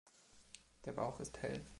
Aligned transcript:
Der 0.85 0.93
Bauch 0.93 1.19
ist 1.19 1.39
hell. 1.43 1.63